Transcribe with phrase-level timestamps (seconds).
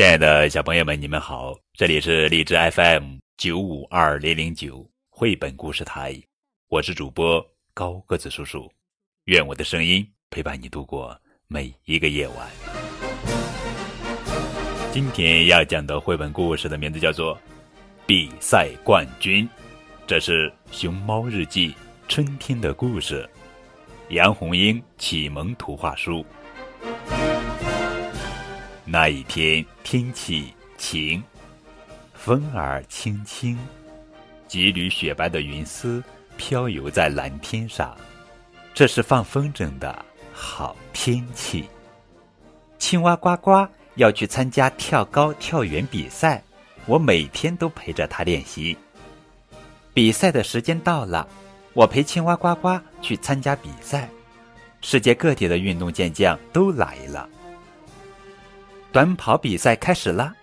[0.00, 1.54] 亲爱的小朋友们，你们好！
[1.74, 6.18] 这里是荔枝 FM 九五二零零九绘本故事台，
[6.70, 8.66] 我是主播高个子叔叔。
[9.26, 11.14] 愿我的声音陪伴你度过
[11.48, 12.48] 每一个夜晚。
[14.90, 17.36] 今天要讲的绘本故事的名字叫做
[18.06, 19.44] 《比赛冠军》，
[20.06, 21.72] 这是《熊猫日记》
[22.08, 23.28] 春天的故事，
[24.08, 26.24] 杨红樱启蒙图画书。
[28.92, 31.22] 那一天天气晴，
[32.12, 33.56] 风儿轻轻，
[34.48, 36.02] 几缕雪白的云丝
[36.36, 37.96] 飘游在蓝天上，
[38.74, 41.68] 这是放风筝的好天气。
[42.80, 43.64] 青蛙呱呱
[43.94, 46.42] 要去参加跳高、跳远比赛，
[46.86, 48.76] 我每天都陪着他练习。
[49.94, 51.28] 比赛的时间到了，
[51.74, 54.08] 我陪青蛙呱呱去参加比赛。
[54.80, 57.28] 世界各地的运动健将都来了。
[58.92, 60.34] 短跑比赛开始了，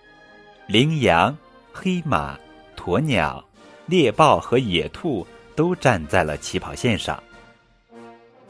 [0.66, 1.36] 羚羊、
[1.70, 2.38] 黑马、
[2.76, 3.44] 鸵鸟、
[3.84, 7.22] 猎豹和野兔都站在了起跑线上。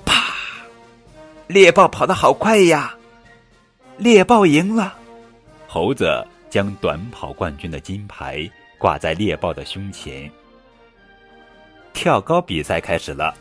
[0.05, 0.33] 啪！
[1.49, 2.95] 猎豹跑得好快呀！
[3.97, 4.97] 猎豹赢了。
[5.67, 10.31] 猴子将短跑冠军的金牌挂在猎豹的胸前。
[11.93, 13.35] 跳高比赛开始了，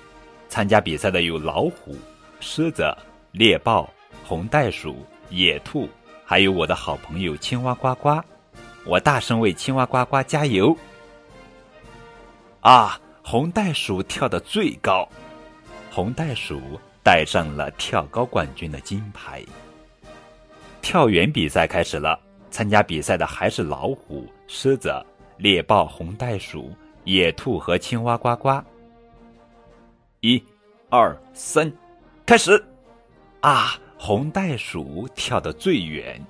[0.49, 1.95] 参加比赛的有老虎、
[2.39, 2.91] 狮子、
[3.31, 3.87] 猎豹、
[4.25, 5.87] 红袋鼠、野兔。
[6.29, 8.21] 还有我的好朋友青蛙呱呱，
[8.83, 10.75] 我大声为青蛙呱呱加油！
[12.59, 15.07] 啊，红袋鼠跳得最高，
[15.89, 16.61] 红袋鼠
[17.01, 19.41] 带上了跳高冠军的金牌。
[20.81, 22.19] 跳远比赛开始了，
[22.51, 24.93] 参加比赛的还是老虎、狮子、
[25.37, 28.61] 猎豹、红袋鼠、野兔和青蛙呱呱。
[30.19, 30.43] 一、
[30.89, 31.71] 二、三，
[32.25, 32.61] 开始！
[33.39, 33.79] 啊！
[33.97, 36.21] 红袋鼠跳得最远，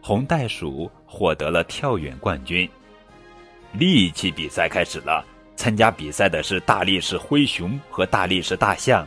[0.00, 2.68] 红袋鼠获得了跳远冠军。
[3.72, 9.06] 力气比赛开始了，参加比赛的是大力士灰熊和大力士大象，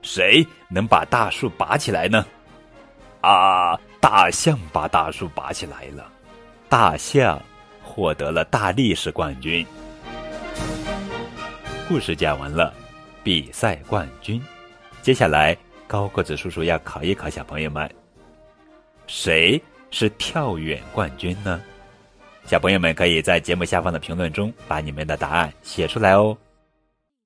[0.00, 2.24] 谁能把大树拔起来呢？
[3.20, 6.10] 啊，大象把大树拔起来了，
[6.68, 7.40] 大象
[7.82, 9.66] 获得了大力士冠军。
[11.88, 12.72] 故事讲完了，
[13.24, 14.40] 比赛冠军，
[15.02, 15.56] 接下来。
[15.88, 17.90] 高个子叔叔要考一考小朋友们，
[19.06, 19.60] 谁
[19.90, 21.60] 是跳远冠军呢？
[22.44, 26.36] 小朋友们可以在节目下方的评论中把你们的答案写出来哦。